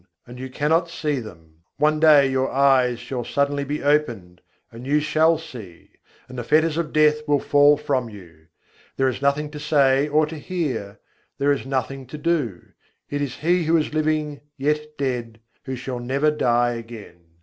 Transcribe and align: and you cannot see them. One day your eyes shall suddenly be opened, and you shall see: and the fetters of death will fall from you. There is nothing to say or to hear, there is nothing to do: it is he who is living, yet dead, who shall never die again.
and 0.25 0.39
you 0.39 0.49
cannot 0.49 0.89
see 0.89 1.19
them. 1.19 1.57
One 1.77 1.99
day 1.99 2.27
your 2.27 2.49
eyes 2.51 2.97
shall 2.97 3.23
suddenly 3.23 3.63
be 3.63 3.83
opened, 3.83 4.41
and 4.71 4.87
you 4.87 4.99
shall 4.99 5.37
see: 5.37 5.91
and 6.27 6.39
the 6.39 6.43
fetters 6.43 6.75
of 6.75 6.91
death 6.91 7.17
will 7.27 7.39
fall 7.39 7.77
from 7.77 8.09
you. 8.09 8.47
There 8.97 9.07
is 9.07 9.21
nothing 9.21 9.51
to 9.51 9.59
say 9.59 10.07
or 10.07 10.25
to 10.25 10.39
hear, 10.39 10.99
there 11.37 11.51
is 11.51 11.67
nothing 11.67 12.07
to 12.07 12.17
do: 12.17 12.69
it 13.11 13.21
is 13.21 13.35
he 13.35 13.65
who 13.65 13.77
is 13.77 13.93
living, 13.93 14.41
yet 14.57 14.97
dead, 14.97 15.39
who 15.65 15.75
shall 15.75 15.99
never 15.99 16.31
die 16.31 16.71
again. 16.71 17.35